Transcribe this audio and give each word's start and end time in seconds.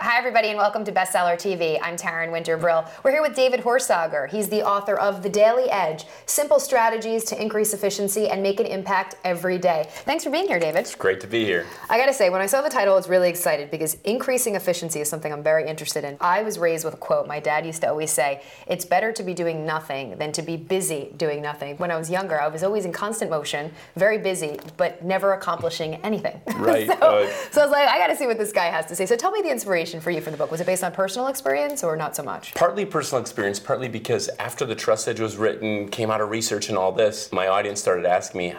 Hi, 0.00 0.16
everybody, 0.16 0.46
and 0.46 0.56
welcome 0.56 0.84
to 0.84 0.92
Bestseller 0.92 1.34
TV. 1.34 1.76
I'm 1.82 1.96
Taryn 1.96 2.30
Winter 2.30 2.56
Brill. 2.56 2.84
We're 3.02 3.10
here 3.10 3.20
with 3.20 3.34
David 3.34 3.58
Horsager. 3.62 4.28
He's 4.30 4.48
the 4.48 4.62
author 4.62 4.96
of 4.96 5.24
The 5.24 5.28
Daily 5.28 5.68
Edge 5.70 6.04
Simple 6.24 6.60
Strategies 6.60 7.24
to 7.24 7.42
Increase 7.42 7.74
Efficiency 7.74 8.28
and 8.28 8.40
Make 8.40 8.60
an 8.60 8.66
Impact 8.66 9.16
Every 9.24 9.58
Day. 9.58 9.88
Thanks 9.88 10.22
for 10.22 10.30
being 10.30 10.46
here, 10.46 10.60
David. 10.60 10.78
It's 10.78 10.94
great 10.94 11.18
to 11.22 11.26
be 11.26 11.44
here. 11.44 11.66
I 11.90 11.98
gotta 11.98 12.14
say, 12.14 12.30
when 12.30 12.40
I 12.40 12.46
saw 12.46 12.62
the 12.62 12.70
title, 12.70 12.94
I 12.94 12.96
was 12.96 13.08
really 13.08 13.28
excited 13.28 13.72
because 13.72 13.94
increasing 14.04 14.54
efficiency 14.54 15.00
is 15.00 15.08
something 15.08 15.32
I'm 15.32 15.42
very 15.42 15.68
interested 15.68 16.04
in. 16.04 16.16
I 16.20 16.44
was 16.44 16.60
raised 16.60 16.84
with 16.84 16.94
a 16.94 16.98
quote 16.98 17.26
my 17.26 17.40
dad 17.40 17.66
used 17.66 17.80
to 17.80 17.88
always 17.88 18.12
say 18.12 18.40
It's 18.68 18.84
better 18.84 19.10
to 19.12 19.22
be 19.24 19.34
doing 19.34 19.66
nothing 19.66 20.16
than 20.16 20.30
to 20.30 20.42
be 20.42 20.56
busy 20.56 21.12
doing 21.16 21.42
nothing. 21.42 21.76
When 21.78 21.90
I 21.90 21.96
was 21.96 22.08
younger, 22.08 22.40
I 22.40 22.46
was 22.46 22.62
always 22.62 22.84
in 22.84 22.92
constant 22.92 23.32
motion, 23.32 23.72
very 23.96 24.18
busy, 24.18 24.60
but 24.76 25.04
never 25.04 25.32
accomplishing 25.32 25.96
anything. 25.96 26.40
Right. 26.58 26.86
so, 26.86 26.94
uh, 26.94 27.30
so 27.50 27.62
I 27.62 27.64
was 27.64 27.72
like, 27.72 27.88
I 27.88 27.98
gotta 27.98 28.16
see 28.16 28.26
what 28.26 28.36
this 28.36 28.52
guy 28.52 28.66
has 28.66 28.86
to 28.86 28.96
say. 28.96 29.06
So 29.06 29.16
tell 29.16 29.30
me 29.30 29.42
the 29.42 29.50
inspiration 29.50 29.87
for 29.96 30.10
you 30.10 30.20
for 30.20 30.30
the 30.30 30.36
book. 30.36 30.50
Was 30.50 30.60
it 30.60 30.66
based 30.66 30.84
on 30.84 30.92
personal 30.92 31.28
experience 31.28 31.82
or 31.82 31.96
not 31.96 32.14
so 32.14 32.22
much? 32.22 32.54
Partly 32.54 32.84
personal 32.84 33.20
experience, 33.20 33.58
partly 33.58 33.88
because 33.88 34.28
after 34.38 34.64
the 34.64 34.74
Trust 34.74 35.08
Edge 35.08 35.20
was 35.20 35.36
written, 35.36 35.88
came 35.88 36.10
out 36.10 36.20
of 36.20 36.30
research 36.30 36.68
and 36.68 36.76
all 36.76 36.92
this, 36.92 37.32
my 37.32 37.48
audience 37.48 37.80
started 37.80 38.06
asking 38.06 38.38
me, 38.38 38.54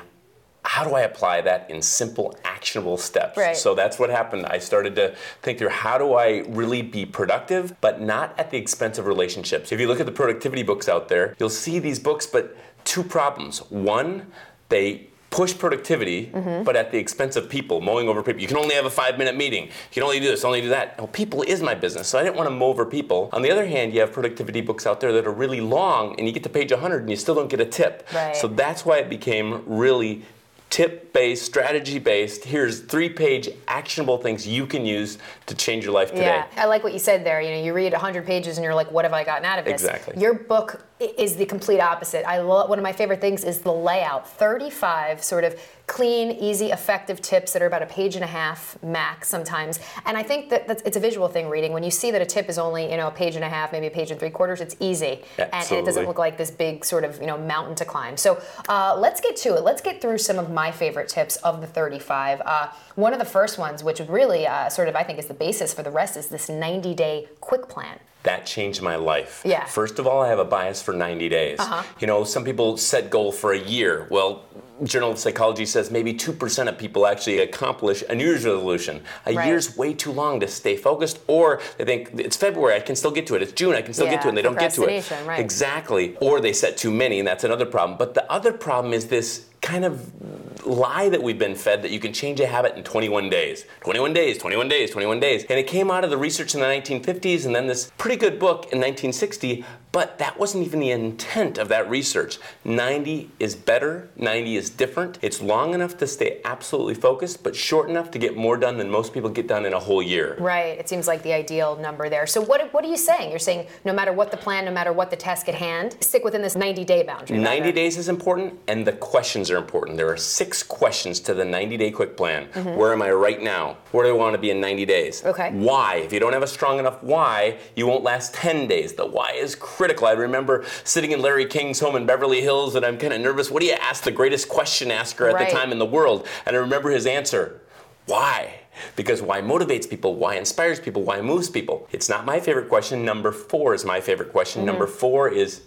how 0.65 0.83
do 0.83 0.93
I 0.93 1.01
apply 1.01 1.41
that 1.41 1.69
in 1.69 1.81
simple, 1.81 2.37
actionable 2.43 2.97
steps? 2.97 3.37
Right. 3.37 3.55
So 3.55 3.75
that's 3.75 3.97
what 3.97 4.09
happened. 4.09 4.45
I 4.45 4.59
started 4.59 4.95
to 4.97 5.15
think 5.41 5.57
through 5.57 5.69
how 5.69 5.97
do 5.97 6.13
I 6.13 6.43
really 6.49 6.81
be 6.81 7.05
productive, 7.05 7.79
but 7.81 8.01
not 8.01 8.37
at 8.37 8.51
the 8.51 8.57
expense 8.57 8.97
of 8.97 9.05
relationships. 9.07 9.71
If 9.71 9.79
you 9.79 9.87
look 9.87 9.99
at 9.99 10.05
the 10.05 10.11
productivity 10.11 10.63
books 10.63 10.89
out 10.89 11.07
there, 11.07 11.35
you'll 11.39 11.49
see 11.49 11.79
these 11.79 11.97
books, 11.97 12.25
but 12.27 12.57
two 12.83 13.03
problems. 13.03 13.59
One, 13.71 14.31
they 14.67 15.08
push 15.29 15.55
productivity, 15.57 16.31
but 16.63 16.75
at 16.75 16.91
the 16.91 16.97
expense 16.97 17.35
of 17.35 17.49
people, 17.49 17.81
mowing 17.81 18.07
over 18.07 18.23
people. 18.23 18.41
You 18.41 18.47
can 18.47 18.57
only 18.57 18.75
have 18.75 18.85
a 18.85 18.89
five 18.89 19.17
minute 19.17 19.35
meeting. 19.35 19.65
You 19.65 19.71
can 19.91 20.03
only 20.03 20.19
do 20.19 20.27
this, 20.27 20.43
only 20.43 20.61
do 20.61 20.69
that. 20.69 20.97
Well, 20.97 21.07
people 21.07 21.43
is 21.43 21.61
my 21.61 21.75
business, 21.75 22.07
so 22.07 22.17
I 22.17 22.23
didn't 22.23 22.35
want 22.35 22.47
to 22.47 22.55
mow 22.55 22.67
over 22.67 22.85
people. 22.85 23.29
On 23.31 23.41
the 23.41 23.51
other 23.51 23.65
hand, 23.67 23.93
you 23.93 23.99
have 23.99 24.11
productivity 24.11 24.61
books 24.61 24.87
out 24.87 24.99
there 24.99 25.13
that 25.13 25.27
are 25.27 25.31
really 25.31 25.61
long, 25.61 26.15
and 26.17 26.27
you 26.27 26.33
get 26.33 26.43
to 26.43 26.49
page 26.49 26.71
100 26.71 27.01
and 27.01 27.09
you 27.09 27.15
still 27.15 27.35
don't 27.35 27.49
get 27.49 27.59
a 27.59 27.65
tip. 27.65 28.07
Right. 28.13 28.35
So 28.35 28.47
that's 28.47 28.85
why 28.85 28.97
it 28.97 29.09
became 29.09 29.63
really 29.65 30.23
tip 30.69 31.13
based, 31.13 31.45
strategy 31.45 31.99
based. 31.99 32.45
Here's 32.45 32.79
three 32.79 33.09
page 33.09 33.49
actionable 33.67 34.17
things 34.17 34.47
you 34.47 34.65
can 34.65 34.85
use 34.85 35.17
to 35.47 35.55
change 35.55 35.83
your 35.83 35.93
life 35.93 36.09
today. 36.09 36.23
Yeah, 36.23 36.47
I 36.57 36.65
like 36.65 36.83
what 36.83 36.93
you 36.93 36.99
said 36.99 37.25
there. 37.25 37.41
You 37.41 37.51
know, 37.51 37.63
you 37.63 37.73
read 37.73 37.91
100 37.91 38.25
pages 38.25 38.57
and 38.57 38.63
you're 38.63 38.75
like, 38.75 38.91
what 38.91 39.05
have 39.05 39.13
I 39.13 39.23
gotten 39.23 39.45
out 39.45 39.59
of 39.59 39.65
this? 39.65 39.81
Exactly. 39.81 40.19
Your 40.21 40.33
book 40.33 40.85
is 40.99 41.35
the 41.37 41.45
complete 41.45 41.79
opposite. 41.79 42.27
I 42.27 42.39
love 42.39 42.69
one 42.69 42.77
of 42.77 42.83
my 42.83 42.91
favorite 42.91 43.21
things 43.21 43.43
is 43.43 43.59
the 43.59 43.71
layout. 43.71 44.27
35 44.27 45.23
sort 45.23 45.43
of 45.43 45.59
clean, 45.87 46.31
easy, 46.31 46.67
effective 46.67 47.21
tips 47.21 47.53
that 47.53 47.61
are 47.61 47.65
about 47.65 47.81
a 47.81 47.85
page 47.85 48.15
and 48.15 48.23
a 48.23 48.27
half 48.27 48.77
max 48.83 49.27
sometimes. 49.27 49.79
And 50.05 50.17
I 50.17 50.23
think 50.23 50.49
that 50.49 50.67
that's, 50.67 50.83
it's 50.83 50.97
a 50.97 50.99
visual 50.99 51.27
thing 51.27 51.49
reading. 51.49 51.73
When 51.73 51.83
you 51.83 51.89
see 51.89 52.11
that 52.11 52.21
a 52.21 52.25
tip 52.25 52.47
is 52.49 52.59
only 52.59 52.91
you 52.91 52.97
know 52.97 53.07
a 53.07 53.11
page 53.11 53.35
and 53.35 53.43
a 53.43 53.49
half, 53.49 53.71
maybe 53.71 53.87
a 53.87 53.91
page 53.91 54.11
and 54.11 54.19
three 54.19 54.29
quarters, 54.29 54.61
it's 54.61 54.75
easy, 54.79 55.21
and 55.37 55.71
it 55.71 55.85
doesn't 55.85 56.05
look 56.05 56.19
like 56.19 56.37
this 56.37 56.51
big 56.51 56.85
sort 56.85 57.03
of 57.03 57.19
you 57.19 57.27
know 57.27 57.37
mountain 57.37 57.75
to 57.75 57.85
climb. 57.85 58.17
So 58.17 58.41
uh, 58.67 58.95
let's 58.97 59.19
get 59.21 59.35
to 59.37 59.55
it. 59.55 59.63
Let's 59.63 59.81
get 59.81 60.01
through 60.01 60.19
some 60.19 60.37
of 60.37 60.51
my 60.51 60.71
favorite 60.71 61.09
tips 61.09 61.37
of 61.37 61.61
the 61.61 61.67
35. 61.67 62.41
Uh, 62.45 62.67
one 62.95 63.13
of 63.13 63.19
the 63.19 63.25
first 63.25 63.57
ones, 63.57 63.83
which 63.83 63.99
really 64.01 64.45
uh, 64.45 64.69
sort 64.69 64.89
of 64.89 64.95
I 64.95 65.03
think 65.03 65.17
is 65.17 65.25
the 65.27 65.33
basis 65.33 65.73
for 65.73 65.81
the 65.81 65.91
rest, 65.91 66.17
is 66.17 66.27
this 66.27 66.49
90 66.49 66.93
day 66.93 67.27
quick 67.39 67.67
plan. 67.67 67.99
That 68.23 68.45
changed 68.45 68.81
my 68.81 68.97
life. 68.97 69.41
Yeah. 69.45 69.63
First 69.65 69.97
of 69.97 70.05
all, 70.05 70.21
I 70.21 70.27
have 70.27 70.39
a 70.39 70.45
bias 70.45 70.81
for 70.81 70.93
90 70.93 71.29
days. 71.29 71.59
Uh-huh. 71.59 71.83
You 71.99 72.07
know, 72.07 72.23
some 72.25 72.43
people 72.43 72.75
set 72.77 73.09
goal 73.09 73.31
for 73.31 73.53
a 73.53 73.59
year. 73.59 74.07
Well, 74.09 74.43
Journal 74.83 75.11
of 75.11 75.19
Psychology 75.19 75.65
says 75.65 75.89
maybe 75.91 76.13
2% 76.13 76.67
of 76.69 76.77
people 76.77 77.05
actually 77.07 77.39
accomplish 77.39 78.03
a 78.09 78.15
New 78.15 78.25
Year's 78.25 78.45
resolution. 78.45 79.03
A 79.25 79.33
Right. 79.33 79.47
year's 79.47 79.75
way 79.77 79.93
too 79.93 80.11
long 80.11 80.39
to 80.41 80.47
stay 80.47 80.75
focused, 80.77 81.19
or 81.27 81.59
they 81.77 81.85
think 81.85 82.11
it's 82.17 82.37
February, 82.37 82.75
I 82.75 82.79
can 82.79 82.95
still 82.95 83.11
get 83.11 83.27
to 83.27 83.35
it. 83.35 83.41
It's 83.41 83.51
June, 83.53 83.75
I 83.75 83.81
can 83.81 83.93
still 83.93 84.05
Yeah, 84.05 84.13
get 84.13 84.21
to 84.23 84.27
it, 84.27 84.29
and 84.29 84.37
they 84.37 84.41
don't 84.41 84.57
get 84.59 84.71
to 84.73 84.83
it. 84.83 85.11
right. 85.25 85.39
Exactly. 85.39 86.15
Or 86.21 86.39
they 86.39 86.53
set 86.53 86.77
too 86.77 86.91
many, 86.91 87.19
and 87.19 87.27
that's 87.27 87.43
another 87.43 87.65
problem. 87.65 87.97
But 87.97 88.13
the 88.13 88.29
other 88.31 88.53
problem 88.53 88.93
is 88.93 89.07
this 89.07 89.45
kind 89.69 89.85
of 89.85 90.65
lie 90.65 91.09
that 91.09 91.21
we've 91.21 91.37
been 91.37 91.55
fed 91.55 91.83
that 91.83 91.91
you 91.91 91.99
can 91.99 92.11
change 92.11 92.39
a 92.39 92.47
habit 92.47 92.75
in 92.75 92.83
21 92.83 93.29
days. 93.29 93.65
21 93.81 94.13
days, 94.13 94.37
21 94.39 94.67
days, 94.67 94.89
21 94.89 95.19
days. 95.19 95.43
And 95.43 95.59
it 95.59 95.67
came 95.67 95.91
out 95.91 96.03
of 96.03 96.09
the 96.09 96.17
research 96.17 96.55
in 96.55 96.59
the 96.59 96.65
1950s 96.65 97.45
and 97.45 97.55
then 97.55 97.67
this 97.67 97.91
pretty 97.99 98.17
good 98.17 98.39
book 98.39 98.63
in 98.71 98.79
1960, 98.79 99.63
but 99.91 100.19
that 100.19 100.39
wasn't 100.39 100.65
even 100.65 100.79
the 100.79 100.91
intent 100.91 101.57
of 101.57 101.67
that 101.69 101.89
research. 101.89 102.37
90 102.63 103.31
is 103.39 103.55
better, 103.55 104.09
90 104.15 104.55
is 104.55 104.69
different. 104.69 105.17
It's 105.21 105.41
long 105.41 105.73
enough 105.73 105.97
to 105.97 106.07
stay 106.07 106.41
absolutely 106.45 106.93
focused, 106.93 107.43
but 107.43 107.55
short 107.55 107.89
enough 107.89 108.11
to 108.11 108.19
get 108.19 108.37
more 108.37 108.57
done 108.57 108.77
than 108.77 108.89
most 108.89 109.13
people 109.13 109.29
get 109.29 109.47
done 109.47 109.65
in 109.65 109.73
a 109.73 109.79
whole 109.79 110.03
year. 110.03 110.35
Right. 110.39 110.77
It 110.77 110.87
seems 110.87 111.07
like 111.07 111.23
the 111.23 111.33
ideal 111.33 111.75
number 111.77 112.09
there. 112.09 112.27
So 112.27 112.41
what 112.41 112.71
what 112.73 112.85
are 112.85 112.87
you 112.87 112.97
saying? 112.97 113.31
You're 113.31 113.39
saying 113.39 113.67
no 113.83 113.93
matter 113.93 114.13
what 114.13 114.31
the 114.31 114.37
plan, 114.37 114.65
no 114.65 114.71
matter 114.71 114.93
what 114.93 115.09
the 115.09 115.15
task 115.15 115.49
at 115.49 115.55
hand, 115.55 115.97
stick 116.01 116.23
within 116.23 116.41
this 116.41 116.55
90 116.55 116.85
day 116.85 117.03
boundary. 117.03 117.37
90 117.37 117.59
rather. 117.59 117.71
days 117.71 117.97
is 117.97 118.09
important 118.09 118.59
and 118.67 118.85
the 118.85 118.93
questions 118.93 119.49
are 119.49 119.57
important. 119.57 119.97
There 119.97 120.11
are 120.11 120.17
six 120.17 120.61
questions 120.61 121.19
to 121.21 121.33
the 121.33 121.45
90 121.45 121.77
day 121.77 121.91
quick 121.91 122.15
plan. 122.15 122.47
Mm-hmm. 122.47 122.75
Where 122.75 122.93
am 122.93 123.01
I 123.01 123.11
right 123.11 123.41
now? 123.41 123.77
Where 123.91 124.05
do 124.05 124.09
I 124.09 124.17
want 124.17 124.35
to 124.35 124.39
be 124.39 124.51
in 124.51 124.61
90 124.61 124.85
days? 124.85 125.23
Okay. 125.25 125.51
Why? 125.51 125.95
If 125.95 126.13
you 126.13 126.19
don't 126.19 126.33
have 126.33 126.43
a 126.43 126.47
strong 126.47 126.77
enough 126.77 127.01
why, 127.01 127.57
you 127.75 127.87
won't 127.87 128.03
last 128.03 128.33
10 128.35 128.67
days. 128.67 128.93
The 128.93 129.05
why 129.05 129.31
is 129.31 129.55
critical. 129.79 130.07
I 130.07 130.11
remember 130.11 130.65
sitting 130.83 131.13
in 131.13 131.21
Larry 131.21 131.45
King's 131.45 131.79
home 131.79 131.95
in 131.95 132.05
Beverly 132.05 132.41
Hills 132.41 132.75
and 132.75 132.85
I'm 132.85 132.97
kind 132.97 133.13
of 133.13 133.21
nervous. 133.21 133.49
What 133.49 133.61
do 133.61 133.65
you 133.65 133.75
ask 133.79 134.03
the 134.03 134.11
greatest 134.11 134.49
question 134.49 134.91
asker 134.91 135.29
at 135.29 135.35
Right. 135.35 135.47
the 135.47 135.55
time 135.55 135.71
in 135.71 135.79
the 135.79 135.85
world? 135.85 136.27
And 136.45 136.53
I 136.53 136.59
remember 136.59 136.89
his 136.89 137.05
answer 137.05 137.61
why? 138.05 138.55
Because 138.97 139.21
why 139.21 139.39
motivates 139.41 139.89
people, 139.89 140.15
why 140.15 140.35
inspires 140.35 140.81
people, 140.81 141.03
why 141.03 141.21
moves 141.21 141.49
people. 141.49 141.87
It's 141.93 142.09
not 142.09 142.25
my 142.25 142.41
favorite 142.41 142.67
question. 142.67 143.05
Number 143.05 143.31
four 143.31 143.73
is 143.73 143.85
my 143.85 144.01
favorite 144.01 144.33
question. 144.33 144.65
Number 144.65 144.85
mm-hmm. 144.85 144.97
four 144.97 145.29
is 145.29 145.61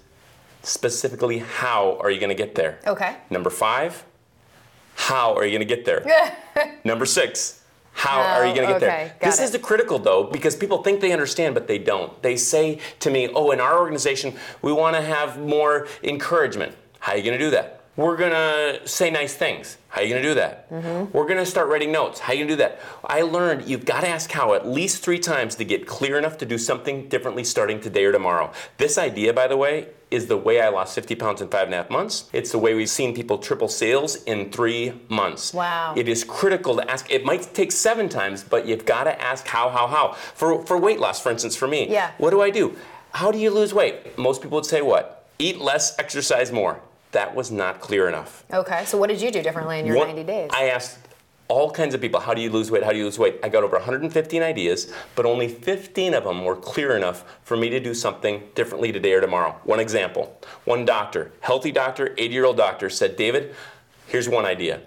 specifically 0.62 1.39
how 1.39 1.97
are 2.03 2.11
you 2.11 2.21
going 2.21 2.37
to 2.37 2.43
get 2.44 2.55
there? 2.55 2.81
Okay. 2.87 3.17
Number 3.31 3.49
five, 3.49 4.05
how 4.94 5.34
are 5.34 5.47
you 5.47 5.56
going 5.56 5.67
to 5.67 5.75
get 5.75 5.87
there? 5.87 6.05
Number 6.84 7.06
six, 7.06 7.62
how 7.92 8.20
are 8.20 8.47
you 8.47 8.54
going 8.54 8.66
to 8.66 8.75
get 8.75 8.82
okay, 8.82 8.86
there? 8.86 9.16
This 9.20 9.41
it. 9.41 9.44
is 9.44 9.50
the 9.50 9.58
critical 9.58 9.98
though, 9.98 10.25
because 10.25 10.56
people 10.56 10.82
think 10.82 11.00
they 11.00 11.12
understand, 11.12 11.54
but 11.54 11.66
they 11.69 11.78
don't. 11.78 12.20
They 12.22 12.36
say 12.36 12.80
to 13.00 13.10
me, 13.10 13.28
oh, 13.28 13.50
in 13.50 13.60
our 13.60 13.78
organization, 13.78 14.34
we 14.60 14.72
want 14.72 14.97
to 14.97 15.03
have 15.03 15.38
more 15.38 15.86
encouragement. 16.02 16.75
How 17.00 17.12
are 17.12 17.19
you 17.19 17.25
going 17.25 17.38
to 17.38 17.44
do 17.44 17.50
that? 17.50 17.81
We're 17.94 18.16
going 18.16 18.32
to 18.32 18.88
say 18.88 19.10
nice 19.10 19.34
things. 19.34 19.76
How 19.88 20.00
are 20.00 20.04
you 20.04 20.10
going 20.10 20.22
to 20.22 20.28
do 20.31 20.34
that? 20.36 20.70
Mm-hmm. 20.70 21.16
We're 21.16 21.26
going 21.26 21.36
to 21.38 21.44
start 21.44 21.69
writing 21.69 21.92
notes. 21.92 22.20
How 22.20 22.32
are 22.32 22.36
you 22.36 22.47
going 22.47 22.48
to 22.48 22.54
do 22.54 22.58
that? 22.69 22.81
I 23.04 23.20
learned 23.20 23.69
you've 23.69 23.84
got 23.84 24.00
to 24.00 24.08
ask 24.08 24.31
how 24.31 24.54
at 24.54 24.66
least 24.66 25.04
three 25.04 25.19
times 25.19 25.56
to 25.56 25.64
get 25.64 25.86
clear 25.86 26.16
enough 26.16 26.38
to 26.38 26.47
do 26.47 26.56
something 26.56 27.08
differently 27.10 27.44
starting 27.44 27.81
today 27.81 28.06
or 28.06 28.12
tomorrow. 28.12 28.50
This 28.78 28.97
idea, 28.97 29.34
by 29.34 29.47
the 29.47 29.58
way, 29.58 29.88
is 30.12 30.27
the 30.27 30.37
way 30.37 30.61
I 30.61 30.69
lost 30.69 30.95
50 30.95 31.15
pounds 31.17 31.41
in 31.41 31.49
five 31.49 31.65
and 31.65 31.75
a 31.75 31.78
half 31.78 31.91
months. 31.91 32.28
It's 32.33 32.53
the 32.53 32.59
way 32.59 32.75
we've 32.75 32.89
seen 32.89 33.15
people 33.15 33.39
triple 33.39 33.69
sales 33.69 34.17
in 34.25 34.50
three 34.50 34.93
months. 35.09 35.55
Wow. 35.55 35.95
It 35.97 36.09
is 36.09 36.23
critical 36.23 36.77
to 36.77 36.89
ask. 36.91 37.11
It 37.11 37.25
might 37.25 37.55
take 37.55 37.73
seven 37.73 38.09
times, 38.09 38.45
but 38.45 38.67
you've 38.67 38.84
got 38.84 39.05
to 39.05 39.21
ask 39.21 39.47
how, 39.47 39.71
how, 39.71 39.87
how. 39.87 40.12
For, 40.34 40.65
for 40.67 40.77
weight 40.78 41.00
loss, 41.00 41.21
for 41.23 41.31
instance, 41.33 41.56
for 41.56 41.67
me, 41.67 41.89
Yeah. 41.89 42.12
what 42.19 42.31
do 42.31 42.43
I 42.43 42.50
do? 42.50 42.77
How 43.12 43.31
do 43.33 43.39
you 43.39 43.50
lose 43.50 43.73
weight? 43.75 44.17
Most 44.19 44.43
people 44.43 44.56
would 44.56 44.67
say 44.67 44.82
what? 44.82 45.25
Eat 45.38 45.59
less, 45.59 45.99
exercise 45.99 46.53
more. 46.53 46.81
That 47.12 47.35
was 47.35 47.50
not 47.50 47.81
clear 47.81 48.08
enough. 48.08 48.43
Okay. 48.53 48.85
So 48.87 48.97
what 48.97 49.08
did 49.08 49.20
you 49.20 49.31
do 49.31 49.43
differently 49.43 49.79
in 49.79 49.85
your 49.87 49.97
One- 49.97 50.06
90 50.08 50.25
days? 50.25 50.50
I 50.53 50.70
asked 50.70 51.01
all 51.52 51.70
kinds 51.70 51.94
of 51.94 52.00
people, 52.00 52.19
how 52.19 52.32
do 52.32 52.40
you 52.40 52.49
lose 52.49 52.70
weight? 52.70 52.82
How 52.82 52.93
do 52.93 52.99
you 52.99 53.04
lose 53.04 53.19
weight? 53.19 53.38
I 53.43 53.50
got 53.50 53.62
over 53.62 53.76
115 53.76 54.43
ideas, 54.43 54.90
but 55.14 55.26
only 55.26 55.49
15 55.49 56.14
of 56.14 56.25
them 56.25 56.46
were 56.46 56.56
clear 56.56 56.96
enough 56.96 57.25
for 57.43 57.58
me 57.58 57.69
to 57.69 57.78
do 57.78 57.93
something 57.93 58.43
differently 58.54 58.90
today 58.90 59.12
or 59.12 59.20
tomorrow. 59.20 59.60
One 59.64 59.78
example 59.78 60.38
one 60.64 60.87
doctor, 60.87 61.32
healthy 61.40 61.70
doctor, 61.70 62.14
80 62.16 62.34
year 62.34 62.46
old 62.46 62.56
doctor, 62.56 62.88
said, 62.88 63.16
David, 63.16 63.54
here's 64.06 64.31
one 64.31 64.46
idea. 64.46 64.81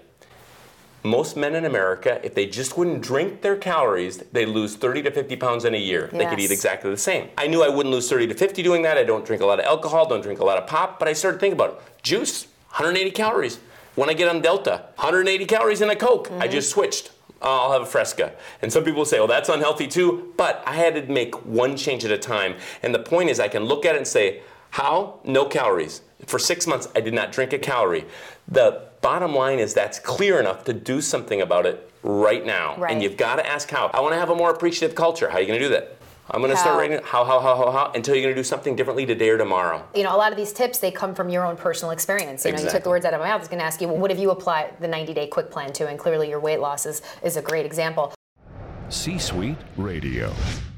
Most 1.04 1.36
men 1.36 1.54
in 1.54 1.64
America, 1.64 2.20
if 2.24 2.34
they 2.34 2.46
just 2.46 2.76
wouldn't 2.76 3.00
drink 3.00 3.42
their 3.42 3.54
calories, 3.54 4.18
they 4.32 4.44
lose 4.44 4.74
30 4.74 5.02
to 5.02 5.12
50 5.12 5.36
pounds 5.36 5.64
in 5.64 5.72
a 5.72 5.78
year. 5.78 6.10
They 6.12 6.26
could 6.26 6.40
eat 6.40 6.50
exactly 6.50 6.90
the 6.90 6.96
same. 6.96 7.28
I 7.38 7.46
knew 7.46 7.62
I 7.62 7.68
wouldn't 7.68 7.94
lose 7.94 8.10
30 8.10 8.26
to 8.26 8.34
50 8.34 8.60
doing 8.64 8.82
that. 8.82 8.98
I 8.98 9.04
don't 9.04 9.24
drink 9.24 9.40
a 9.40 9.46
lot 9.46 9.60
of 9.60 9.66
alcohol, 9.66 10.08
don't 10.08 10.20
drink 10.20 10.40
a 10.40 10.44
lot 10.44 10.58
of 10.58 10.66
pop, 10.66 10.98
but 10.98 11.06
I 11.06 11.12
started 11.12 11.38
thinking 11.38 11.56
about 11.56 11.74
it. 11.74 12.02
Juice, 12.02 12.46
180 12.70 13.12
calories. 13.12 13.60
When 13.96 14.10
I 14.10 14.12
get 14.12 14.28
on 14.28 14.42
Delta, 14.42 14.84
180 14.96 15.46
calories 15.46 15.80
in 15.80 15.90
a 15.90 15.96
Coke. 15.96 16.30
I 16.30 16.34
mm-hmm. 16.34 16.52
just 16.52 16.70
switched. 16.70 17.10
I'll 17.40 17.72
have 17.72 17.82
a 17.82 17.86
fresca. 17.86 18.32
And 18.62 18.72
some 18.72 18.84
people 18.84 19.04
say, 19.04 19.18
well, 19.18 19.26
that's 19.26 19.48
unhealthy 19.48 19.88
too. 19.88 20.34
But 20.36 20.62
I 20.66 20.74
had 20.74 20.94
to 20.94 21.12
make 21.12 21.44
one 21.46 21.76
change 21.76 22.04
at 22.04 22.10
a 22.10 22.18
time. 22.18 22.56
And 22.82 22.94
the 22.94 22.98
point 22.98 23.30
is, 23.30 23.40
I 23.40 23.48
can 23.48 23.64
look 23.64 23.84
at 23.84 23.94
it 23.94 23.98
and 23.98 24.06
say, 24.06 24.42
how? 24.70 25.20
No 25.24 25.46
calories. 25.46 26.02
For 26.26 26.38
six 26.38 26.66
months, 26.66 26.88
I 26.94 27.00
did 27.00 27.14
not 27.14 27.32
drink 27.32 27.54
a 27.54 27.58
calorie. 27.58 28.04
The 28.48 28.88
bottom 29.00 29.34
line 29.34 29.58
is 29.58 29.72
that's 29.72 29.98
clear 29.98 30.40
enough 30.40 30.64
to 30.64 30.74
do 30.74 31.00
something 31.00 31.40
about 31.40 31.64
it 31.64 31.90
right 32.02 32.44
now. 32.44 32.76
Right. 32.76 32.92
And 32.92 33.02
you've 33.02 33.16
got 33.16 33.36
to 33.36 33.46
ask 33.46 33.70
how. 33.70 33.86
I 33.94 34.00
want 34.00 34.12
to 34.12 34.18
have 34.18 34.30
a 34.30 34.34
more 34.34 34.50
appreciative 34.50 34.94
culture. 34.94 35.30
How 35.30 35.38
are 35.38 35.40
you 35.40 35.46
going 35.46 35.58
to 35.58 35.66
do 35.66 35.72
that? 35.72 35.96
I'm 36.30 36.40
going 36.40 36.50
to 36.50 36.56
How? 36.56 36.62
start 36.62 36.78
writing 36.78 37.00
how, 37.04 37.24
how, 37.24 37.38
how, 37.38 37.56
how, 37.56 37.70
how, 37.70 37.92
until 37.94 38.14
you're 38.14 38.24
going 38.24 38.34
to 38.34 38.38
do 38.38 38.44
something 38.44 38.74
differently 38.74 39.06
today 39.06 39.28
or 39.28 39.38
tomorrow. 39.38 39.86
You 39.94 40.02
know, 40.02 40.14
a 40.14 40.18
lot 40.18 40.32
of 40.32 40.36
these 40.36 40.52
tips 40.52 40.78
they 40.78 40.90
come 40.90 41.14
from 41.14 41.28
your 41.28 41.46
own 41.46 41.56
personal 41.56 41.92
experience. 41.92 42.44
You 42.44 42.52
know, 42.52 42.60
you 42.60 42.68
took 42.68 42.82
the 42.82 42.90
words 42.90 43.04
out 43.04 43.14
of 43.14 43.20
my 43.20 43.26
mouth. 43.26 43.36
I 43.36 43.38
was 43.38 43.48
going 43.48 43.60
to 43.60 43.64
ask 43.64 43.80
you, 43.80 43.88
well, 43.88 43.98
what 43.98 44.10
have 44.10 44.18
you 44.18 44.30
applied 44.30 44.80
the 44.80 44.88
90-day 44.88 45.28
quick 45.28 45.50
plan 45.50 45.72
to? 45.74 45.86
And 45.86 45.98
clearly, 45.98 46.28
your 46.28 46.40
weight 46.40 46.58
loss 46.58 46.84
is, 46.84 47.00
is 47.22 47.36
a 47.36 47.42
great 47.42 47.64
example. 47.64 48.12
C 48.88 49.18
Suite 49.18 49.58
Radio. 49.76 50.32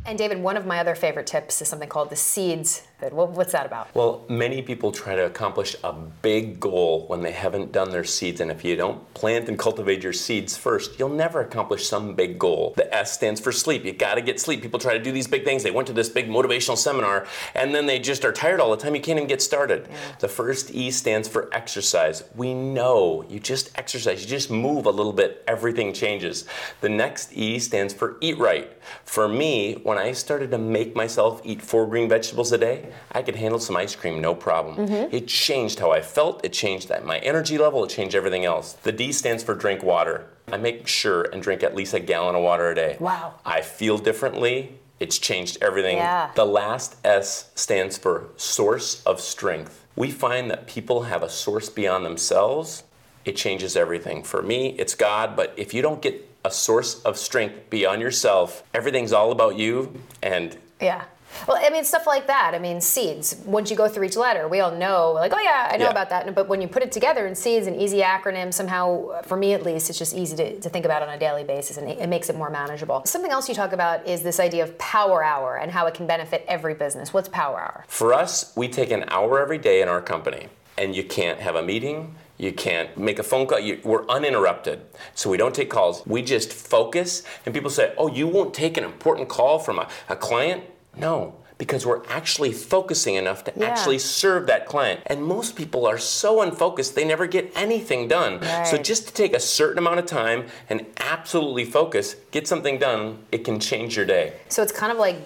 And 0.08 0.16
David, 0.16 0.42
one 0.42 0.56
of 0.56 0.64
my 0.64 0.78
other 0.78 0.94
favorite 0.94 1.26
tips 1.26 1.60
is 1.60 1.68
something 1.68 1.86
called 1.86 2.08
the 2.08 2.16
seeds. 2.16 2.84
What's 3.10 3.52
that 3.52 3.66
about? 3.66 3.94
Well, 3.94 4.24
many 4.28 4.60
people 4.62 4.90
try 4.90 5.14
to 5.14 5.26
accomplish 5.26 5.76
a 5.84 5.92
big 5.92 6.58
goal 6.58 7.06
when 7.06 7.20
they 7.20 7.30
haven't 7.30 7.70
done 7.70 7.90
their 7.90 8.02
seeds, 8.02 8.40
and 8.40 8.50
if 8.50 8.64
you 8.64 8.74
don't 8.74 9.14
plant 9.14 9.48
and 9.48 9.56
cultivate 9.56 10.02
your 10.02 10.14
seeds 10.14 10.56
first, 10.56 10.98
you'll 10.98 11.10
never 11.10 11.42
accomplish 11.42 11.86
some 11.86 12.14
big 12.14 12.40
goal. 12.40 12.72
The 12.76 12.92
S 12.92 13.12
stands 13.12 13.38
for 13.38 13.52
sleep. 13.52 13.84
You 13.84 13.92
gotta 13.92 14.20
get 14.20 14.40
sleep. 14.40 14.62
People 14.62 14.80
try 14.80 14.94
to 14.94 15.04
do 15.04 15.12
these 15.12 15.28
big 15.28 15.44
things. 15.44 15.62
They 15.62 15.70
went 15.70 15.86
to 15.88 15.92
this 15.92 16.08
big 16.08 16.28
motivational 16.28 16.76
seminar, 16.76 17.26
and 17.54 17.72
then 17.72 17.86
they 17.86 18.00
just 18.00 18.24
are 18.24 18.32
tired 18.32 18.58
all 18.58 18.70
the 18.70 18.78
time. 18.78 18.96
You 18.96 19.00
can't 19.00 19.18
even 19.18 19.28
get 19.28 19.42
started. 19.42 19.88
The 20.18 20.26
first 20.28 20.72
E 20.72 20.90
stands 20.90 21.28
for 21.28 21.54
exercise. 21.54 22.24
We 22.34 22.52
know 22.52 23.24
you 23.28 23.38
just 23.38 23.78
exercise, 23.78 24.22
you 24.22 24.28
just 24.28 24.50
move 24.50 24.86
a 24.86 24.90
little 24.90 25.12
bit, 25.12 25.44
everything 25.46 25.92
changes. 25.92 26.46
The 26.80 26.88
next 26.88 27.32
E 27.32 27.60
stands 27.60 27.94
for 27.94 28.16
eat 28.20 28.38
right. 28.38 28.72
For 29.04 29.28
me, 29.28 29.74
when 29.84 29.97
I 29.98 30.12
started 30.12 30.50
to 30.52 30.58
make 30.58 30.94
myself 30.94 31.40
eat 31.44 31.60
four 31.60 31.86
green 31.86 32.08
vegetables 32.08 32.52
a 32.52 32.58
day, 32.58 32.92
I 33.12 33.22
could 33.22 33.36
handle 33.36 33.60
some 33.60 33.76
ice 33.76 33.94
cream 33.94 34.20
no 34.20 34.34
problem. 34.34 34.76
Mm-hmm. 34.76 35.14
It 35.14 35.28
changed 35.28 35.78
how 35.78 35.90
I 35.90 36.00
felt, 36.00 36.44
it 36.44 36.52
changed 36.52 36.88
that 36.88 37.04
my 37.04 37.18
energy 37.18 37.58
level, 37.58 37.84
it 37.84 37.90
changed 37.90 38.14
everything 38.14 38.44
else. 38.44 38.74
The 38.74 38.92
D 38.92 39.12
stands 39.12 39.42
for 39.42 39.54
drink 39.54 39.82
water. 39.82 40.30
I 40.50 40.56
make 40.56 40.86
sure 40.86 41.22
and 41.32 41.42
drink 41.42 41.62
at 41.62 41.74
least 41.74 41.92
a 41.94 42.00
gallon 42.00 42.34
of 42.34 42.42
water 42.42 42.70
a 42.70 42.74
day. 42.74 42.96
Wow. 42.98 43.34
I 43.44 43.60
feel 43.60 43.98
differently. 43.98 44.78
It's 45.00 45.18
changed 45.18 45.58
everything. 45.60 45.98
Yeah. 45.98 46.30
The 46.34 46.46
last 46.46 46.96
S 47.04 47.50
stands 47.54 47.98
for 47.98 48.28
source 48.36 49.02
of 49.04 49.20
strength. 49.20 49.84
We 49.94 50.10
find 50.10 50.50
that 50.50 50.66
people 50.66 51.02
have 51.02 51.22
a 51.22 51.28
source 51.28 51.68
beyond 51.68 52.04
themselves. 52.04 52.84
It 53.24 53.36
changes 53.36 53.76
everything. 53.76 54.22
For 54.22 54.42
me, 54.42 54.74
it's 54.78 54.94
God, 54.94 55.36
but 55.36 55.52
if 55.56 55.74
you 55.74 55.82
don't 55.82 56.00
get 56.00 56.27
a 56.44 56.50
source 56.50 57.00
of 57.02 57.16
strength 57.18 57.70
beyond 57.70 58.00
yourself, 58.00 58.62
everything's 58.74 59.12
all 59.12 59.32
about 59.32 59.56
you 59.56 59.92
and 60.22 60.56
Yeah. 60.80 61.04
Well, 61.46 61.58
I 61.60 61.68
mean, 61.70 61.84
stuff 61.84 62.06
like 62.06 62.26
that. 62.28 62.52
I 62.54 62.58
mean, 62.58 62.80
seeds. 62.80 63.36
Once 63.44 63.70
you 63.70 63.76
go 63.76 63.86
through 63.86 64.04
each 64.04 64.16
letter, 64.16 64.48
we 64.48 64.60
all 64.60 64.70
know, 64.74 65.12
like, 65.12 65.32
oh 65.34 65.38
yeah, 65.38 65.68
I 65.70 65.76
know 65.76 65.84
Yeah. 65.84 65.90
about 65.90 66.08
that. 66.08 66.34
But 66.34 66.48
when 66.48 66.62
you 66.62 66.68
put 66.68 66.82
it 66.82 66.90
together 66.90 67.26
in 67.26 67.34
seeds, 67.34 67.66
an 67.66 67.74
easy 67.74 67.98
acronym, 68.00 68.52
somehow, 68.52 69.20
for 69.22 69.36
me 69.36 69.52
at 69.52 69.62
least, 69.62 69.90
it's 69.90 69.98
just 69.98 70.14
easy 70.16 70.34
to, 70.36 70.58
to 70.60 70.68
think 70.70 70.84
about 70.86 71.02
on 71.02 71.10
a 71.10 71.18
daily 71.18 71.44
basis, 71.44 71.76
and 71.76 71.88
it, 71.88 71.98
it 71.98 72.08
makes 72.08 72.30
it 72.30 72.36
more 72.36 72.48
manageable. 72.50 73.02
Something 73.04 73.30
else 73.30 73.46
you 73.48 73.54
talk 73.54 73.72
about 73.72 74.06
is 74.08 74.22
this 74.22 74.40
idea 74.40 74.64
of 74.64 74.76
power 74.78 75.22
hour 75.22 75.56
and 75.56 75.70
how 75.70 75.86
it 75.86 75.94
can 75.94 76.06
benefit 76.06 76.44
every 76.48 76.74
business. 76.74 77.12
What's 77.12 77.28
power 77.28 77.60
hour? 77.60 77.84
For 77.88 78.14
us, 78.14 78.52
we 78.56 78.66
take 78.66 78.90
an 78.90 79.04
hour 79.08 79.38
every 79.38 79.58
day 79.58 79.82
in 79.82 79.88
our 79.88 80.00
company, 80.00 80.48
and 80.78 80.96
you 80.96 81.04
can't 81.04 81.40
have 81.40 81.56
a 81.56 81.62
meeting. 81.62 82.14
You 82.38 82.52
can't 82.52 82.96
make 82.96 83.18
a 83.18 83.22
phone 83.24 83.46
call. 83.46 83.58
You, 83.58 83.80
we're 83.84 84.06
uninterrupted. 84.06 84.80
So 85.14 85.28
we 85.28 85.36
don't 85.36 85.54
take 85.54 85.70
calls. 85.70 86.06
We 86.06 86.22
just 86.22 86.52
focus. 86.52 87.24
And 87.44 87.52
people 87.54 87.68
say, 87.70 87.92
oh, 87.98 88.08
you 88.08 88.28
won't 88.28 88.54
take 88.54 88.76
an 88.76 88.84
important 88.84 89.28
call 89.28 89.58
from 89.58 89.78
a, 89.80 89.88
a 90.08 90.14
client? 90.16 90.62
No, 90.96 91.34
because 91.58 91.84
we're 91.84 92.04
actually 92.06 92.52
focusing 92.52 93.16
enough 93.16 93.42
to 93.44 93.52
Yeah. 93.56 93.66
actually 93.66 93.98
serve 93.98 94.46
that 94.46 94.66
client. 94.66 95.00
And 95.06 95.24
most 95.24 95.56
people 95.56 95.84
are 95.86 95.98
so 95.98 96.40
unfocused, 96.42 96.94
they 96.94 97.04
never 97.04 97.26
get 97.26 97.50
anything 97.56 98.06
done. 98.06 98.40
So 98.64 98.76
just 98.78 99.08
to 99.08 99.12
take 99.12 99.34
a 99.34 99.40
certain 99.40 99.78
amount 99.78 99.98
of 99.98 100.06
time 100.06 100.46
and 100.70 100.86
absolutely 100.98 101.64
focus, 101.64 102.14
get 102.30 102.46
something 102.46 102.78
done, 102.78 103.18
it 103.32 103.44
can 103.44 103.58
change 103.58 103.96
your 103.96 104.06
day. 104.06 104.34
So 104.48 104.62
it's 104.62 104.70
kind 104.72 104.92
of 104.92 104.98
like 104.98 105.16